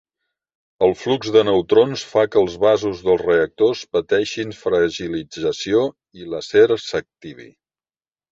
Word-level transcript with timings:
El 0.85 0.93
flux 1.01 1.27
de 1.33 1.41
neutrons 1.49 2.05
fa 2.13 2.21
que 2.35 2.39
els 2.43 2.55
vasos 2.63 3.03
dels 3.09 3.21
reactors 3.27 3.83
pateixin 3.97 4.55
fragilització 4.61 5.83
i 6.23 6.27
l'acer 6.33 6.65
s'activi. 6.87 7.49